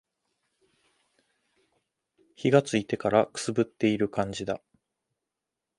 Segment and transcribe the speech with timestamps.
[2.35, 4.59] 灯がついてから燻っている感じだ。